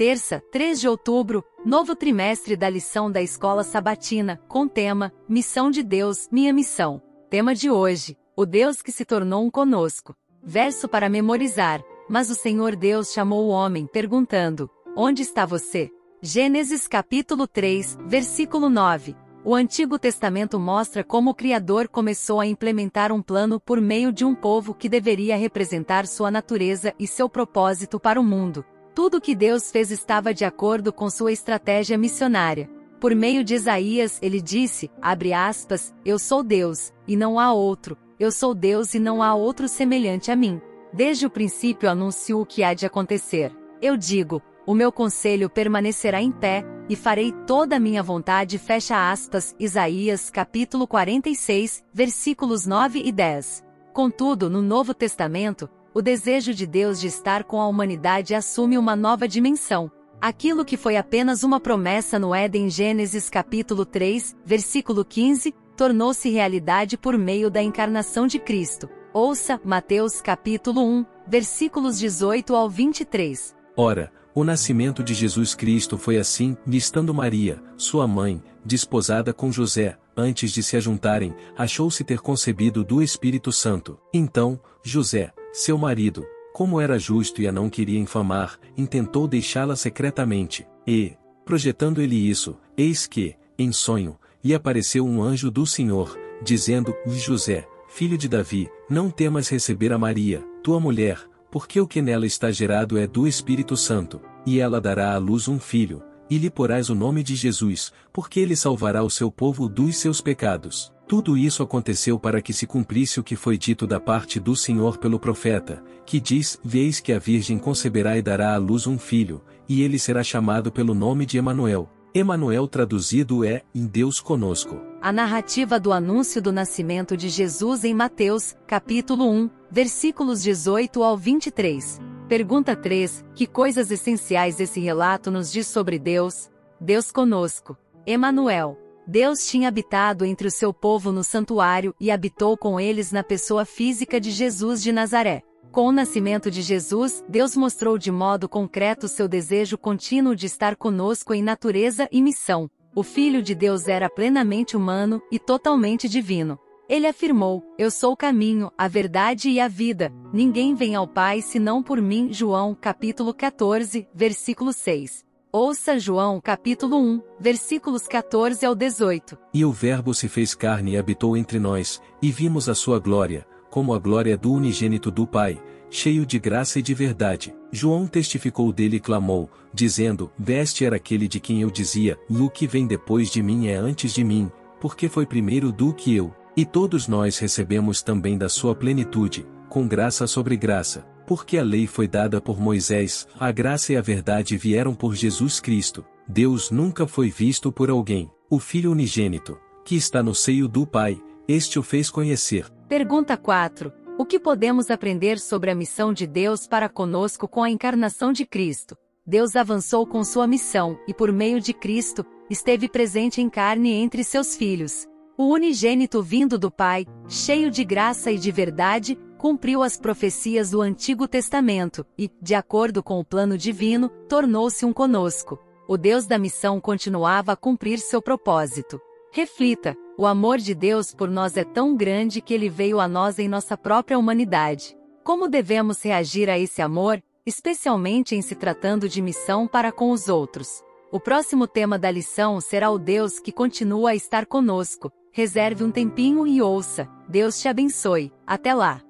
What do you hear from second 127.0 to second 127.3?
de